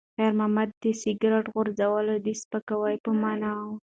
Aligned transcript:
خیر 0.15 0.31
محمد 0.39 0.69
ته 0.81 0.89
د 0.93 0.97
سګرټ 1.01 1.45
غورځول 1.53 2.05
د 2.25 2.27
سپکاوي 2.41 2.95
په 3.05 3.11
مانا 3.21 3.51
و. 3.67 3.71